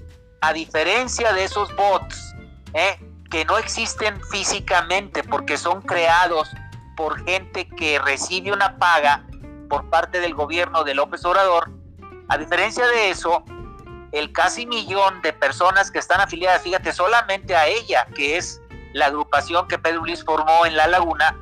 a 0.42 0.54
diferencia 0.54 1.34
de 1.34 1.44
esos 1.44 1.76
bots, 1.76 2.36
¿eh? 2.74 3.00
que 3.32 3.44
no 3.46 3.58
existen 3.58 4.22
físicamente 4.32 5.24
porque 5.24 5.58
son 5.58 5.82
creados 5.82 6.50
por 6.96 7.24
gente 7.26 7.68
que 7.68 8.00
recibe 8.00 8.52
una 8.52 8.78
paga 8.78 9.26
por 9.70 9.90
parte 9.90 10.20
del 10.20 10.34
gobierno 10.34 10.84
de 10.84 10.94
López 10.94 11.26
Obrador, 11.26 11.70
a 12.30 12.38
diferencia 12.38 12.86
de 12.88 13.10
eso, 13.10 13.44
el 14.12 14.32
casi 14.32 14.66
millón 14.66 15.22
de 15.22 15.34
personas 15.34 15.92
que 15.92 16.00
están 16.00 16.22
afiliadas, 16.22 16.62
fíjate, 16.62 16.94
solamente 16.94 17.56
a 17.56 17.68
ella, 17.68 18.06
que 18.16 18.38
es 18.38 18.62
la 18.94 19.08
agrupación 19.08 19.68
que 19.68 19.78
Pedro 19.78 20.02
Luis 20.02 20.24
formó 20.24 20.66
en 20.66 20.78
La 20.78 20.88
Laguna, 20.88 21.36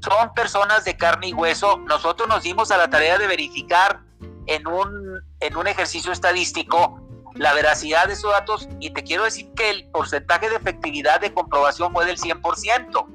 son 0.00 0.34
personas 0.34 0.84
de 0.84 0.96
carne 0.96 1.28
y 1.28 1.32
hueso. 1.32 1.78
Nosotros 1.78 2.28
nos 2.28 2.42
dimos 2.42 2.70
a 2.70 2.76
la 2.76 2.88
tarea 2.88 3.18
de 3.18 3.26
verificar 3.26 4.00
en 4.46 4.66
un, 4.66 5.20
en 5.40 5.56
un 5.56 5.66
ejercicio 5.66 6.12
estadístico 6.12 7.00
la 7.34 7.52
veracidad 7.52 8.06
de 8.06 8.14
esos 8.14 8.32
datos 8.32 8.68
y 8.80 8.90
te 8.90 9.02
quiero 9.02 9.24
decir 9.24 9.52
que 9.54 9.70
el 9.70 9.88
porcentaje 9.90 10.48
de 10.48 10.56
efectividad 10.56 11.20
de 11.20 11.32
comprobación 11.34 11.92
fue 11.92 12.06
del 12.06 12.18
100%. 12.18 13.06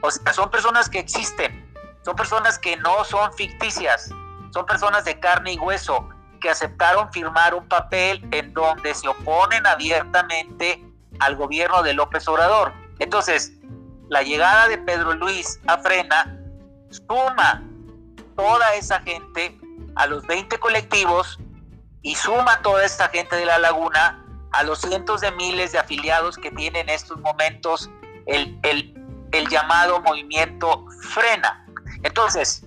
O 0.00 0.10
sea, 0.10 0.32
son 0.32 0.50
personas 0.50 0.88
que 0.88 0.98
existen, 0.98 1.64
son 2.04 2.14
personas 2.14 2.58
que 2.58 2.76
no 2.76 3.04
son 3.04 3.32
ficticias, 3.32 4.10
son 4.52 4.66
personas 4.66 5.04
de 5.04 5.18
carne 5.18 5.54
y 5.54 5.58
hueso 5.58 6.08
que 6.40 6.50
aceptaron 6.50 7.10
firmar 7.10 7.54
un 7.54 7.66
papel 7.68 8.26
en 8.30 8.52
donde 8.52 8.94
se 8.94 9.08
oponen 9.08 9.66
abiertamente 9.66 10.84
al 11.20 11.36
gobierno 11.36 11.82
de 11.82 11.94
López 11.94 12.28
Obrador. 12.28 12.72
Entonces, 12.98 13.54
la 14.14 14.22
llegada 14.22 14.68
de 14.68 14.78
Pedro 14.78 15.12
Luis 15.14 15.58
a 15.66 15.76
Frena 15.78 16.38
suma 16.88 17.64
toda 18.36 18.72
esa 18.76 19.00
gente 19.00 19.58
a 19.96 20.06
los 20.06 20.24
20 20.28 20.56
colectivos 20.60 21.40
y 22.00 22.14
suma 22.14 22.62
toda 22.62 22.84
esta 22.84 23.08
gente 23.08 23.34
de 23.34 23.44
la 23.44 23.58
laguna 23.58 24.24
a 24.52 24.62
los 24.62 24.82
cientos 24.82 25.20
de 25.20 25.32
miles 25.32 25.72
de 25.72 25.80
afiliados 25.80 26.36
que 26.36 26.52
tiene 26.52 26.78
en 26.78 26.90
estos 26.90 27.18
momentos 27.22 27.90
el, 28.26 28.56
el, 28.62 28.94
el 29.32 29.48
llamado 29.48 30.00
movimiento 30.00 30.86
Frena. 31.10 31.66
Entonces, 32.04 32.64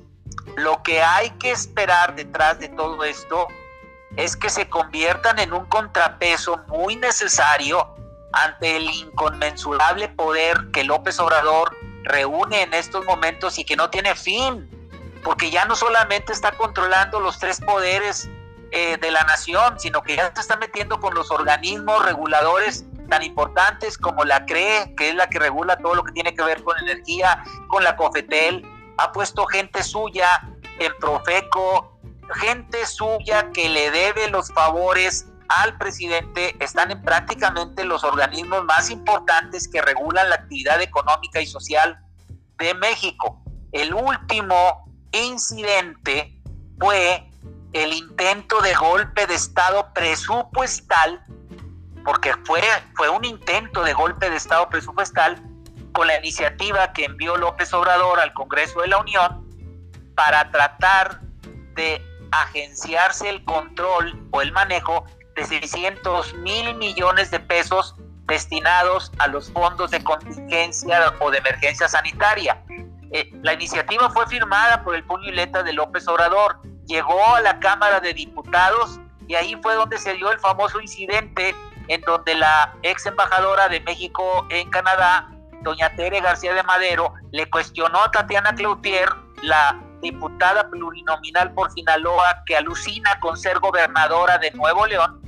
lo 0.57 0.83
que 0.83 1.01
hay 1.01 1.29
que 1.39 1.51
esperar 1.51 2.13
detrás 2.13 2.59
de 2.59 2.67
todo 2.67 3.05
esto 3.05 3.47
es 4.17 4.35
que 4.35 4.49
se 4.49 4.67
conviertan 4.67 5.39
en 5.39 5.53
un 5.53 5.63
contrapeso 5.67 6.57
muy 6.67 6.97
necesario 6.97 7.95
ante 8.33 8.77
el 8.77 8.89
inconmensurable 8.89 10.09
poder 10.09 10.57
que 10.73 10.83
López 10.83 11.19
Obrador 11.19 11.75
reúne 12.03 12.63
en 12.63 12.73
estos 12.73 13.05
momentos 13.05 13.57
y 13.59 13.65
que 13.65 13.75
no 13.75 13.89
tiene 13.89 14.15
fin, 14.15 14.69
porque 15.23 15.49
ya 15.49 15.65
no 15.65 15.75
solamente 15.75 16.33
está 16.33 16.51
controlando 16.51 17.19
los 17.19 17.39
tres 17.39 17.59
poderes 17.59 18.29
eh, 18.71 18.97
de 18.97 19.11
la 19.11 19.23
nación, 19.23 19.79
sino 19.79 20.01
que 20.01 20.15
ya 20.15 20.31
se 20.33 20.41
está 20.41 20.57
metiendo 20.57 20.99
con 20.99 21.13
los 21.13 21.31
organismos 21.31 22.05
reguladores 22.05 22.85
tan 23.09 23.23
importantes 23.23 23.97
como 23.97 24.25
la 24.25 24.45
CRE, 24.45 24.93
que 24.97 25.09
es 25.09 25.15
la 25.15 25.27
que 25.27 25.39
regula 25.39 25.77
todo 25.77 25.95
lo 25.95 26.03
que 26.03 26.11
tiene 26.11 26.35
que 26.35 26.43
ver 26.43 26.61
con 26.63 26.77
energía, 26.79 27.43
con 27.69 27.83
la 27.83 27.95
COFETEL, 27.95 28.65
ha 28.97 29.11
puesto 29.11 29.45
gente 29.45 29.83
suya 29.83 30.27
en 30.79 30.91
Profeco, 30.99 31.97
gente 32.35 32.85
suya 32.85 33.49
que 33.53 33.69
le 33.69 33.91
debe 33.91 34.29
los 34.29 34.51
favores 34.51 35.27
al 35.49 35.77
presidente 35.77 36.55
están 36.59 36.91
en 36.91 37.01
prácticamente 37.01 37.85
los 37.85 38.03
organismos 38.03 38.63
más 38.65 38.89
importantes 38.89 39.67
que 39.67 39.81
regulan 39.81 40.29
la 40.29 40.35
actividad 40.35 40.81
económica 40.81 41.41
y 41.41 41.45
social 41.45 41.99
de 42.57 42.73
México. 42.73 43.41
El 43.71 43.93
último 43.93 44.91
incidente 45.11 46.41
fue 46.79 47.29
el 47.73 47.93
intento 47.93 48.61
de 48.61 48.73
golpe 48.73 49.27
de 49.27 49.35
Estado 49.35 49.93
presupuestal, 49.93 51.21
porque 52.03 52.33
fue, 52.45 52.61
fue 52.95 53.09
un 53.09 53.25
intento 53.25 53.83
de 53.83 53.93
golpe 53.93 54.29
de 54.29 54.37
Estado 54.37 54.69
presupuestal 54.69 55.41
con 55.91 56.07
la 56.07 56.17
iniciativa 56.19 56.93
que 56.93 57.05
envió 57.05 57.37
López 57.37 57.73
Obrador 57.73 58.19
al 58.19 58.33
Congreso 58.33 58.81
de 58.81 58.87
la 58.87 58.99
Unión 58.99 59.47
para 60.15 60.49
tratar 60.51 61.21
de 61.75 62.01
agenciarse 62.31 63.29
el 63.29 63.43
control 63.45 64.27
o 64.31 64.41
el 64.41 64.51
manejo 64.51 65.05
de 65.37 65.45
600 65.45 66.33
mil 66.39 66.75
millones 66.75 67.31
de 67.31 67.39
pesos 67.39 67.95
destinados 68.25 69.11
a 69.19 69.27
los 69.27 69.51
fondos 69.51 69.91
de 69.91 70.03
contingencia 70.03 71.13
o 71.19 71.31
de 71.31 71.37
emergencia 71.37 71.87
sanitaria. 71.87 72.61
Eh, 73.11 73.31
la 73.41 73.53
iniciativa 73.53 74.09
fue 74.09 74.27
firmada 74.27 74.83
por 74.83 74.95
el 74.95 75.03
puño 75.03 75.29
y 75.29 75.31
letra 75.31 75.63
de 75.63 75.71
López 75.73 76.07
Obrador, 76.07 76.59
llegó 76.87 77.35
a 77.35 77.41
la 77.41 77.59
Cámara 77.59 77.99
de 77.99 78.13
Diputados 78.13 78.99
y 79.27 79.35
ahí 79.35 79.55
fue 79.61 79.75
donde 79.75 79.97
se 79.97 80.15
dio 80.15 80.31
el 80.31 80.39
famoso 80.39 80.81
incidente 80.81 81.55
en 81.87 82.01
donde 82.01 82.35
la 82.35 82.73
ex 82.81 83.05
embajadora 83.05 83.69
de 83.69 83.79
México 83.81 84.45
en 84.49 84.69
Canadá, 84.71 85.29
doña 85.61 85.95
Tere 85.95 86.19
García 86.19 86.53
de 86.53 86.63
Madero, 86.63 87.13
le 87.31 87.49
cuestionó 87.49 88.03
a 88.03 88.11
Tatiana 88.11 88.55
Cloutier, 88.55 89.09
la 89.43 89.79
diputada 90.01 90.69
plurinominal 90.69 91.53
por 91.53 91.71
Sinaloa 91.71 92.43
que 92.45 92.55
alucina 92.55 93.19
con 93.19 93.37
ser 93.37 93.59
gobernadora 93.59 94.37
de 94.37 94.51
Nuevo 94.51 94.85
León, 94.85 95.21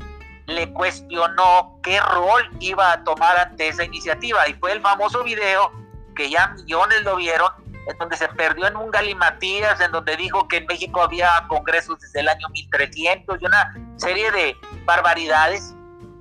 le 0.47 0.71
cuestionó 0.73 1.79
qué 1.83 1.99
rol 1.99 2.49
iba 2.59 2.91
a 2.91 3.03
tomar 3.03 3.37
ante 3.37 3.67
esa 3.67 3.83
iniciativa. 3.83 4.47
Y 4.47 4.53
fue 4.55 4.71
el 4.71 4.81
famoso 4.81 5.23
video 5.23 5.71
que 6.15 6.29
ya 6.29 6.47
millones 6.49 7.01
lo 7.03 7.15
vieron, 7.15 7.51
en 7.87 7.97
donde 7.97 8.17
se 8.17 8.27
perdió 8.29 8.67
en 8.67 8.75
un 8.75 8.91
galimatías, 8.91 9.79
en 9.79 9.91
donde 9.91 10.17
dijo 10.17 10.47
que 10.47 10.57
en 10.57 10.65
México 10.65 11.01
había 11.01 11.29
congresos 11.47 11.99
desde 11.99 12.19
el 12.21 12.27
año 12.27 12.47
1300 12.49 13.41
y 13.41 13.45
una 13.45 13.73
serie 13.97 14.31
de 14.31 14.55
barbaridades. 14.85 15.73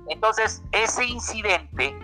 Entonces, 0.07 0.63
ese 0.71 1.05
incidente 1.05 1.95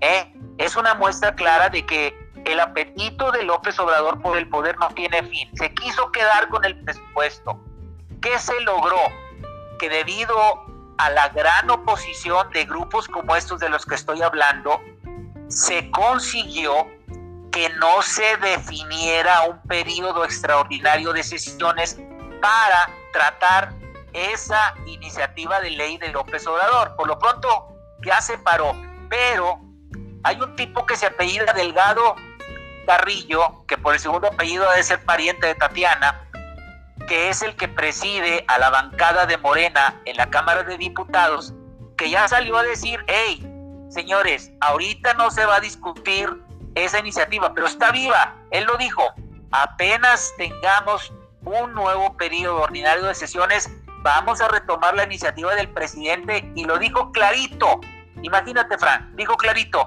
¿eh? 0.00 0.34
es 0.58 0.76
una 0.76 0.94
muestra 0.94 1.34
clara 1.34 1.68
de 1.68 1.84
que 1.86 2.27
el 2.48 2.60
apetito 2.60 3.30
de 3.30 3.42
López 3.42 3.78
Obrador 3.78 4.22
por 4.22 4.38
el 4.38 4.48
poder 4.48 4.76
no 4.78 4.88
tiene 4.88 5.22
fin. 5.22 5.50
Se 5.54 5.72
quiso 5.74 6.10
quedar 6.10 6.48
con 6.48 6.64
el 6.64 6.82
presupuesto. 6.82 7.60
¿Qué 8.22 8.38
se 8.38 8.58
logró? 8.62 8.96
Que 9.78 9.90
debido 9.90 10.34
a 10.96 11.10
la 11.10 11.28
gran 11.28 11.70
oposición 11.70 12.50
de 12.50 12.64
grupos 12.64 13.06
como 13.06 13.36
estos 13.36 13.60
de 13.60 13.68
los 13.68 13.84
que 13.84 13.94
estoy 13.94 14.22
hablando, 14.22 14.80
se 15.48 15.90
consiguió 15.90 16.86
que 17.52 17.68
no 17.70 18.00
se 18.02 18.36
definiera 18.38 19.42
un 19.42 19.60
periodo 19.62 20.24
extraordinario 20.24 21.12
de 21.12 21.22
sesiones 21.22 22.00
para 22.40 22.90
tratar 23.12 23.74
esa 24.14 24.74
iniciativa 24.86 25.60
de 25.60 25.70
ley 25.70 25.98
de 25.98 26.08
López 26.12 26.46
Obrador. 26.46 26.96
Por 26.96 27.08
lo 27.08 27.18
pronto 27.18 27.68
ya 28.02 28.22
se 28.22 28.38
paró, 28.38 28.74
pero 29.10 29.60
hay 30.24 30.40
un 30.40 30.56
tipo 30.56 30.86
que 30.86 30.96
se 30.96 31.06
apellida 31.06 31.52
Delgado 31.52 32.16
Carrillo, 32.88 33.66
que 33.66 33.76
por 33.76 33.92
el 33.92 34.00
segundo 34.00 34.28
apellido 34.28 34.68
debe 34.70 34.82
ser 34.82 35.04
pariente 35.04 35.46
de 35.46 35.54
Tatiana, 35.54 36.22
que 37.06 37.28
es 37.28 37.42
el 37.42 37.54
que 37.54 37.68
preside 37.68 38.46
a 38.48 38.58
la 38.58 38.70
bancada 38.70 39.26
de 39.26 39.36
Morena 39.36 40.00
en 40.06 40.16
la 40.16 40.30
Cámara 40.30 40.62
de 40.62 40.78
Diputados, 40.78 41.52
que 41.98 42.08
ya 42.08 42.26
salió 42.28 42.56
a 42.56 42.62
decir, 42.62 43.04
hey, 43.06 43.46
señores, 43.90 44.52
ahorita 44.62 45.12
no 45.14 45.30
se 45.30 45.44
va 45.44 45.56
a 45.56 45.60
discutir 45.60 46.30
esa 46.74 46.98
iniciativa, 46.98 47.52
pero 47.52 47.66
está 47.66 47.92
viva. 47.92 48.34
Él 48.52 48.64
lo 48.64 48.78
dijo, 48.78 49.04
apenas 49.50 50.32
tengamos 50.38 51.12
un 51.44 51.74
nuevo 51.74 52.16
periodo 52.16 52.62
ordinario 52.62 53.04
de 53.04 53.14
sesiones, 53.14 53.70
vamos 54.02 54.40
a 54.40 54.48
retomar 54.48 54.94
la 54.94 55.04
iniciativa 55.04 55.54
del 55.54 55.68
presidente 55.68 56.50
y 56.54 56.64
lo 56.64 56.78
dijo 56.78 57.12
clarito. 57.12 57.82
Imagínate, 58.22 58.78
Fran, 58.78 59.14
dijo 59.14 59.36
clarito, 59.36 59.86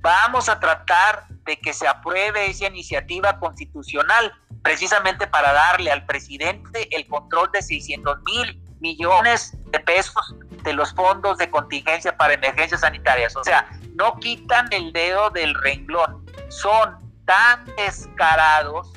vamos 0.00 0.48
a 0.48 0.58
tratar 0.58 1.26
de 1.44 1.58
que 1.58 1.72
se 1.72 1.86
apruebe 1.86 2.46
esa 2.46 2.66
iniciativa 2.66 3.38
constitucional, 3.38 4.32
precisamente 4.62 5.26
para 5.26 5.52
darle 5.52 5.90
al 5.90 6.04
presidente 6.06 6.94
el 6.94 7.06
control 7.06 7.50
de 7.52 7.62
600 7.62 8.18
mil 8.24 8.62
millones 8.80 9.56
de 9.70 9.80
pesos 9.80 10.34
de 10.62 10.72
los 10.72 10.94
fondos 10.94 11.38
de 11.38 11.50
contingencia 11.50 12.16
para 12.16 12.34
emergencias 12.34 12.80
sanitarias. 12.80 13.36
O 13.36 13.44
sea, 13.44 13.68
no 13.94 14.18
quitan 14.18 14.68
el 14.72 14.92
dedo 14.92 15.30
del 15.30 15.54
renglón. 15.54 16.24
Son 16.48 16.98
tan 17.24 17.64
descarados 17.76 18.92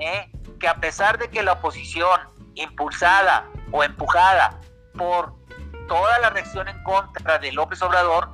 ¿eh? 0.00 0.30
que 0.58 0.68
a 0.68 0.76
pesar 0.76 1.18
de 1.18 1.28
que 1.28 1.42
la 1.42 1.52
oposición, 1.52 2.20
impulsada 2.54 3.48
o 3.72 3.82
empujada 3.82 4.60
por 4.96 5.34
toda 5.88 6.18
la 6.20 6.30
reacción 6.30 6.68
en 6.68 6.82
contra 6.82 7.38
de 7.38 7.52
López 7.52 7.82
Obrador, 7.82 8.30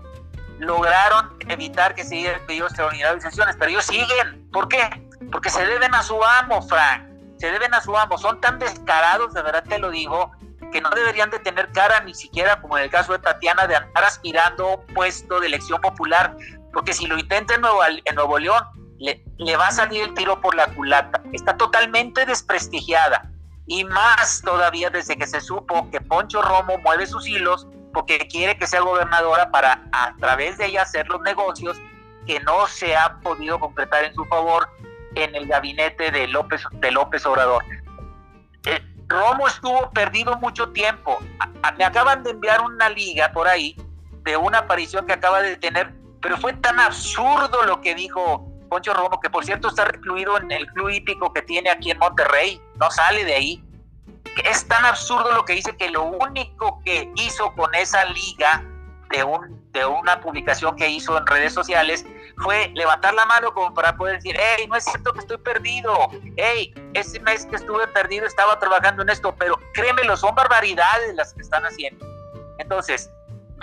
lograron 0.61 1.37
evitar 1.49 1.95
que 1.95 2.05
se 2.05 2.15
diera 2.15 2.37
el 2.37 2.45
pedido 2.47 2.67
extraordinario 2.67 3.17
de 3.17 3.23
sesiones, 3.23 3.57
pero 3.59 3.71
ellos 3.71 3.87
siguen. 3.87 4.49
¿Por 4.53 4.69
qué? 4.69 4.89
Porque 5.33 5.51
se 5.51 5.65
deben 5.67 5.95
a 5.95 6.03
su 6.03 6.23
amo, 6.23 6.63
Frank. 6.63 7.09
Se 7.39 7.51
deben 7.51 7.73
a 7.75 7.81
su 7.81 7.97
amo. 7.97 8.19
Son 8.19 8.41
tan 8.41 8.59
descarados, 8.59 9.33
de 9.33 9.43
verdad 9.43 9.65
te 9.67 9.79
lo 9.79 9.91
digo, 9.91 10.31
que 10.71 10.81
no 10.81 10.91
deberían 10.91 11.31
de 11.31 11.39
tener 11.39 11.73
cara 11.73 12.01
ni 12.01 12.15
siquiera, 12.15 12.61
como 12.61 12.77
en 12.77 12.85
el 12.85 12.91
caso 12.91 13.13
de 13.13 13.21
Tatiana, 13.21 13.67
de 13.67 13.77
andar 13.77 14.05
aspirando 14.05 14.85
puesto 14.95 15.41
de 15.41 15.47
elección 15.47 15.81
popular. 15.81 16.37
Porque 16.73 16.93
si 16.93 17.07
lo 17.07 17.19
intenta 17.19 17.55
en 17.55 17.63
Nuevo, 17.63 17.81
en 17.85 18.15
Nuevo 18.15 18.39
León, 18.39 18.63
le, 18.99 19.25
le 19.39 19.57
va 19.57 19.69
a 19.69 19.73
salir 19.73 20.03
el 20.05 20.15
tiro 20.15 20.41
por 20.43 20.55
la 20.55 20.67
culata. 20.75 21.23
Está 21.33 21.57
totalmente 21.57 22.27
desprestigiada. 22.27 23.31
Y 23.67 23.85
más 23.85 24.43
todavía 24.45 24.91
desde 24.91 25.17
que 25.17 25.27
se 25.27 25.41
supo 25.41 25.91
que 25.91 26.01
Poncho 26.01 26.43
Romo 26.43 26.77
mueve 26.79 27.07
sus 27.07 27.27
hilos 27.27 27.67
porque 27.93 28.19
quiere 28.29 28.57
que 28.57 28.67
sea 28.67 28.81
gobernadora 28.81 29.51
para 29.51 29.83
a 29.93 30.15
través 30.19 30.59
de 30.59 30.67
ella 30.67 30.83
hacer 30.83 31.09
los 31.09 31.21
negocios 31.23 31.81
que 32.27 32.41
no 32.41 32.67
se 32.67 32.97
ha 32.97 33.19
podido 33.21 33.59
concretar 33.59 34.05
en 34.05 34.15
su 34.15 34.25
favor 34.27 34.69
en 35.15 35.35
el 35.35 35.47
gabinete 35.47 36.11
de 36.11 36.29
López, 36.29 36.63
de 36.73 36.91
López 36.91 37.27
Obrador. 37.27 37.65
Eh, 38.67 38.81
Romo 39.09 39.49
estuvo 39.49 39.91
perdido 39.91 40.37
mucho 40.37 40.71
tiempo. 40.71 41.19
me 41.77 41.85
acaban 41.85 42.23
de 42.23 42.31
enviar 42.31 42.61
una 42.61 42.89
liga 42.91 43.33
por 43.33 43.49
ahí 43.49 43.77
de 44.23 44.37
una 44.37 44.59
aparición 44.59 45.07
que 45.07 45.15
acaba 45.15 45.43
de 45.43 45.57
tener, 45.57 45.93
pero 46.21 46.37
fue 46.37 46.53
tan 46.53 46.79
absurdo 46.79 47.65
lo 47.65 47.81
que 47.81 47.95
dijo 47.95 48.47
Poncho 48.69 48.95
Romo, 48.95 49.19
que 49.21 49.31
por 49.31 49.45
cierto 49.45 49.69
está 49.69 49.87
recluido 49.87 50.37
en 50.39 50.51
el 50.53 50.67
club 50.69 50.91
hípico 50.91 51.33
que 51.33 51.43
tiene 51.43 51.71
aquí 51.71 51.91
en 51.91 51.99
Monterrey, 51.99 52.61
no 52.77 52.91
sale 52.91 53.25
de 53.25 53.35
ahí 53.35 53.65
es 54.45 54.67
tan 54.67 54.85
absurdo 54.85 55.33
lo 55.33 55.45
que 55.45 55.55
dice 55.55 55.77
que 55.77 55.91
lo 55.91 56.05
único 56.05 56.81
que 56.85 57.11
hizo 57.17 57.53
con 57.55 57.75
esa 57.75 58.05
liga 58.07 58.63
de, 59.11 59.25
un, 59.25 59.71
de 59.73 59.85
una 59.85 60.21
publicación 60.21 60.77
que 60.77 60.89
hizo 60.89 61.17
en 61.19 61.27
redes 61.27 61.53
sociales 61.53 62.05
fue 62.39 62.71
levantar 62.75 63.15
la 63.15 63.27
mano 63.27 63.53
como 63.53 63.75
para 63.75 63.97
poder 63.97 64.17
decir, 64.17 64.37
hey, 64.39 64.67
no 64.69 64.77
es 64.77 64.85
cierto 64.85 65.13
que 65.13 65.21
estoy 65.21 65.39
perdido, 65.39 66.11
hey, 66.37 66.73
ese 66.95 67.21
mes 67.21 67.45
que 67.47 67.57
estuve 67.57 67.87
perdido 67.89 68.27
estaba 68.27 68.59
trabajando 68.59 69.03
en 69.03 69.11
esto, 69.11 69.35
pero 69.39 69.59
créemelo, 69.75 70.17
son 70.17 70.35
barbaridades 70.35 71.15
las 71.15 71.35
que 71.35 71.43
están 71.43 71.65
haciendo. 71.65 72.07
Entonces, 72.59 73.11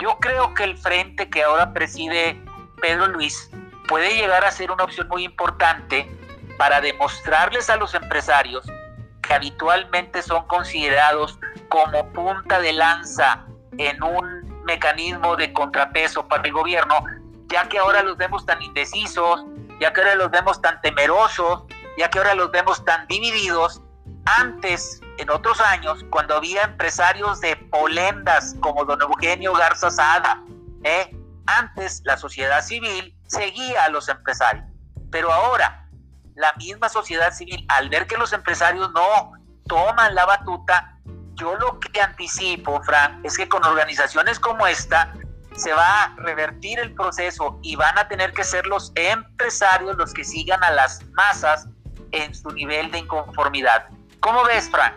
yo 0.00 0.16
creo 0.20 0.54
que 0.54 0.64
el 0.64 0.76
frente 0.76 1.28
que 1.28 1.42
ahora 1.42 1.72
preside 1.72 2.40
Pedro 2.80 3.08
Luis 3.08 3.50
puede 3.88 4.14
llegar 4.14 4.44
a 4.44 4.50
ser 4.50 4.70
una 4.70 4.84
opción 4.84 5.08
muy 5.08 5.24
importante 5.24 6.08
para 6.56 6.80
demostrarles 6.80 7.70
a 7.70 7.76
los 7.76 7.94
empresarios 7.94 8.64
que 9.28 9.34
habitualmente 9.34 10.22
son 10.22 10.46
considerados 10.46 11.38
como 11.68 12.10
punta 12.14 12.60
de 12.60 12.72
lanza 12.72 13.44
en 13.76 14.02
un 14.02 14.64
mecanismo 14.64 15.36
de 15.36 15.52
contrapeso 15.52 16.26
para 16.26 16.44
el 16.44 16.52
gobierno, 16.52 17.04
ya 17.48 17.68
que 17.68 17.78
ahora 17.78 18.02
los 18.02 18.16
vemos 18.16 18.46
tan 18.46 18.62
indecisos, 18.62 19.44
ya 19.80 19.92
que 19.92 20.00
ahora 20.00 20.14
los 20.14 20.30
vemos 20.30 20.62
tan 20.62 20.80
temerosos, 20.80 21.64
ya 21.98 22.08
que 22.08 22.18
ahora 22.18 22.34
los 22.34 22.50
vemos 22.50 22.82
tan 22.86 23.06
divididos. 23.06 23.82
Antes, 24.24 25.02
en 25.18 25.28
otros 25.30 25.60
años, 25.60 26.04
cuando 26.10 26.34
había 26.34 26.62
empresarios 26.62 27.40
de 27.42 27.54
polendas 27.56 28.56
como 28.60 28.86
don 28.86 29.00
Eugenio 29.02 29.52
Garza 29.52 29.90
Sada, 29.90 30.42
¿eh? 30.84 31.14
antes 31.46 32.00
la 32.04 32.16
sociedad 32.16 32.62
civil 32.62 33.14
seguía 33.26 33.84
a 33.84 33.88
los 33.90 34.08
empresarios, 34.08 34.64
pero 35.10 35.30
ahora 35.30 35.87
la 36.38 36.52
misma 36.54 36.88
sociedad 36.88 37.32
civil, 37.32 37.64
al 37.68 37.88
ver 37.88 38.06
que 38.06 38.16
los 38.16 38.32
empresarios 38.32 38.90
no 38.92 39.32
toman 39.66 40.14
la 40.14 40.24
batuta, 40.24 40.96
yo 41.34 41.56
lo 41.56 41.78
que 41.78 42.00
anticipo, 42.00 42.80
Fran, 42.82 43.20
es 43.24 43.36
que 43.36 43.48
con 43.48 43.64
organizaciones 43.64 44.38
como 44.40 44.66
esta 44.66 45.12
se 45.56 45.72
va 45.72 46.04
a 46.04 46.16
revertir 46.16 46.78
el 46.78 46.94
proceso 46.94 47.58
y 47.62 47.74
van 47.74 47.98
a 47.98 48.06
tener 48.06 48.32
que 48.32 48.44
ser 48.44 48.66
los 48.66 48.92
empresarios 48.94 49.96
los 49.96 50.14
que 50.14 50.24
sigan 50.24 50.62
a 50.62 50.70
las 50.70 51.04
masas 51.12 51.68
en 52.12 52.34
su 52.34 52.50
nivel 52.50 52.90
de 52.92 52.98
inconformidad. 52.98 53.86
¿Cómo 54.20 54.44
ves, 54.44 54.70
Fran? 54.70 54.94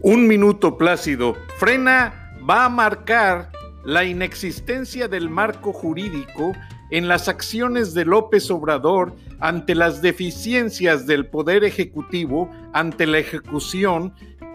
Un 0.00 0.26
minuto 0.26 0.76
plácido. 0.78 1.36
Frena 1.58 2.32
va 2.48 2.64
a 2.64 2.68
marcar 2.68 3.50
la 3.84 4.04
inexistencia 4.04 5.08
del 5.08 5.28
marco 5.28 5.72
jurídico 5.72 6.52
en 6.90 7.08
las 7.08 7.28
acciones 7.28 7.94
de 7.94 8.04
López 8.04 8.50
Obrador 8.50 9.14
ante 9.42 9.74
las 9.74 10.00
deficiencias 10.00 11.04
del 11.04 11.26
Poder 11.26 11.64
Ejecutivo, 11.64 12.48
ante 12.72 13.08
la 13.08 13.18
ejecución 13.18 14.14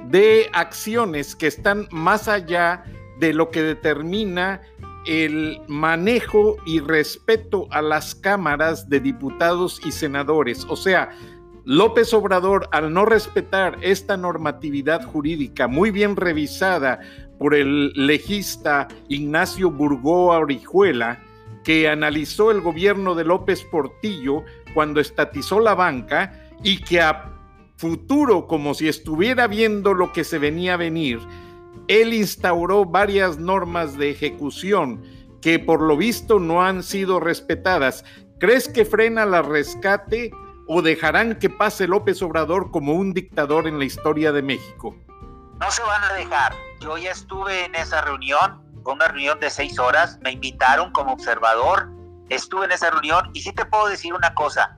de 0.09 0.49
acciones 0.53 1.35
que 1.35 1.47
están 1.47 1.89
más 1.91 2.29
allá 2.29 2.85
de 3.19 3.33
lo 3.33 3.51
que 3.51 3.61
determina 3.63 4.61
el 5.05 5.59
manejo 5.67 6.55
y 6.65 6.79
respeto 6.79 7.67
a 7.71 7.81
las 7.81 8.15
cámaras 8.15 8.87
de 8.87 9.01
diputados 9.01 9.81
y 9.85 9.91
senadores. 9.91 10.65
O 10.69 10.77
sea, 10.77 11.09
López 11.65 12.13
Obrador, 12.13 12.69
al 12.71 12.93
no 12.93 13.05
respetar 13.05 13.77
esta 13.81 14.15
normatividad 14.15 15.03
jurídica 15.03 15.67
muy 15.67 15.91
bien 15.91 16.15
revisada 16.15 17.01
por 17.37 17.53
el 17.53 17.91
legista 17.93 18.87
Ignacio 19.09 19.69
Burgoa 19.69 20.39
Orijuela, 20.39 21.21
que 21.67 21.89
analizó 21.89 22.49
el 22.49 22.61
gobierno 22.61 23.13
de 23.13 23.25
López 23.25 23.61
Portillo 23.65 24.45
cuando 24.73 25.01
estatizó 25.01 25.59
la 25.59 25.75
banca 25.75 26.31
y 26.63 26.81
que 26.81 27.01
a 27.01 27.33
futuro, 27.75 28.47
como 28.47 28.73
si 28.73 28.87
estuviera 28.87 29.47
viendo 29.47 29.93
lo 29.93 30.13
que 30.13 30.23
se 30.23 30.39
venía 30.39 30.75
a 30.75 30.77
venir, 30.77 31.19
él 31.89 32.13
instauró 32.13 32.85
varias 32.85 33.37
normas 33.37 33.97
de 33.97 34.11
ejecución 34.11 35.03
que 35.41 35.59
por 35.59 35.81
lo 35.81 35.97
visto 35.97 36.39
no 36.39 36.63
han 36.63 36.83
sido 36.83 37.19
respetadas. 37.19 38.05
¿Crees 38.39 38.69
que 38.69 38.85
frena 38.85 39.25
la 39.25 39.41
rescate 39.41 40.31
o 40.67 40.81
dejarán 40.81 41.37
que 41.37 41.49
pase 41.49 41.85
López 41.85 42.21
Obrador 42.21 42.71
como 42.71 42.93
un 42.93 43.13
dictador 43.13 43.67
en 43.67 43.77
la 43.77 43.83
historia 43.83 44.31
de 44.31 44.41
México? 44.41 44.95
No 45.59 45.69
se 45.69 45.83
van 45.83 46.01
a 46.05 46.13
dejar. 46.13 46.53
Yo 46.79 46.97
ya 46.97 47.11
estuve 47.11 47.65
en 47.65 47.75
esa 47.75 47.99
reunión, 47.99 48.63
fue 48.87 48.93
una 48.93 49.09
reunión 49.09 49.37
de 49.41 49.49
seis 49.49 49.77
horas, 49.79 50.17
me 50.21 50.31
invitaron 50.31 50.93
como 50.93 51.11
observador, 51.11 51.89
estuve 52.29 52.63
en 52.67 52.71
esa 52.71 52.89
reunión 52.89 53.29
y 53.33 53.41
sí 53.41 53.51
te 53.51 53.65
puedo 53.65 53.89
decir 53.89 54.13
una 54.13 54.33
cosa, 54.33 54.77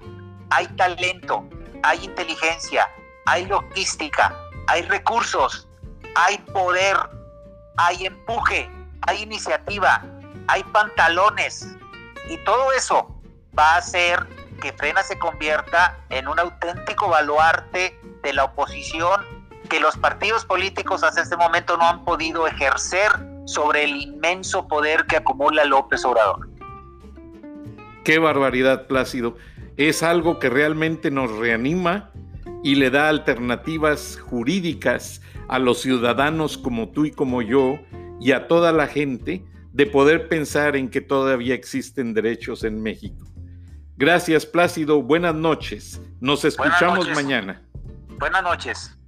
hay 0.49 0.65
talento, 0.69 1.47
hay 1.83 2.05
inteligencia, 2.05 2.89
hay 3.27 3.45
logística, 3.45 4.35
hay 4.65 4.81
recursos, 4.81 5.67
hay 6.15 6.39
poder, 6.39 6.97
hay 7.77 8.07
empuje, 8.07 8.67
hay 9.05 9.21
iniciativa, 9.21 10.03
hay 10.47 10.63
pantalones 10.63 11.67
y 12.31 12.37
todo 12.45 12.71
eso 12.71 13.21
va 13.55 13.75
a 13.75 13.77
hacer 13.77 14.25
que 14.59 14.73
Frena 14.73 15.03
se 15.03 15.19
convierta 15.19 15.99
en 16.09 16.27
un 16.27 16.39
auténtico 16.39 17.09
baluarte 17.09 17.95
de 18.23 18.33
la 18.33 18.45
oposición 18.45 19.23
que 19.69 19.79
los 19.79 19.95
partidos 19.97 20.45
políticos 20.45 21.03
hasta 21.03 21.21
este 21.21 21.37
momento 21.37 21.77
no 21.77 21.87
han 21.87 22.03
podido 22.03 22.47
ejercer 22.47 23.28
sobre 23.49 23.83
el 23.83 23.95
inmenso 23.95 24.67
poder 24.67 25.05
que 25.07 25.17
acumula 25.17 25.65
López 25.65 26.05
Obrador. 26.05 26.49
Qué 28.03 28.19
barbaridad, 28.19 28.85
Plácido. 28.85 29.37
Es 29.75 30.03
algo 30.03 30.37
que 30.37 30.49
realmente 30.49 31.09
nos 31.09 31.31
reanima 31.35 32.11
y 32.63 32.75
le 32.75 32.91
da 32.91 33.09
alternativas 33.09 34.19
jurídicas 34.19 35.21
a 35.47 35.57
los 35.57 35.81
ciudadanos 35.81 36.59
como 36.59 36.89
tú 36.89 37.05
y 37.05 37.11
como 37.11 37.41
yo 37.41 37.79
y 38.19 38.33
a 38.33 38.47
toda 38.47 38.71
la 38.71 38.85
gente 38.85 39.43
de 39.73 39.85
poder 39.87 40.27
pensar 40.27 40.75
en 40.75 40.89
que 40.89 41.01
todavía 41.01 41.55
existen 41.55 42.13
derechos 42.13 42.63
en 42.63 42.83
México. 42.83 43.25
Gracias, 43.97 44.45
Plácido. 44.45 45.01
Buenas 45.01 45.33
noches. 45.33 46.01
Nos 46.19 46.45
escuchamos 46.45 47.09
mañana. 47.15 47.63
Buenas 48.19 48.43
noches. 48.43 48.98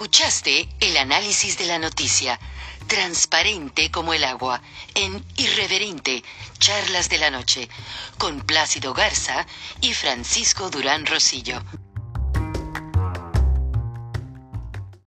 Escuchaste 0.00 0.66
el 0.80 0.96
análisis 0.96 1.58
de 1.58 1.66
la 1.66 1.78
noticia, 1.78 2.40
transparente 2.86 3.90
como 3.90 4.14
el 4.14 4.24
agua, 4.24 4.62
en 4.94 5.22
Irreverente, 5.36 6.24
Charlas 6.58 7.10
de 7.10 7.18
la 7.18 7.30
Noche, 7.30 7.68
con 8.16 8.40
Plácido 8.40 8.94
Garza 8.94 9.46
y 9.82 9.92
Francisco 9.92 10.70
Durán 10.70 11.04
Rosillo. 11.04 11.62